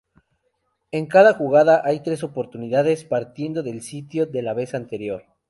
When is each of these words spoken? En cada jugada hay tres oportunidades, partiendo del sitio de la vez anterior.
En 0.91 1.05
cada 1.05 1.35
jugada 1.35 1.83
hay 1.85 1.99
tres 1.99 2.23
oportunidades, 2.23 3.05
partiendo 3.05 3.61
del 3.61 3.83
sitio 3.83 4.25
de 4.25 4.41
la 4.41 4.55
vez 4.55 4.73
anterior. 4.73 5.25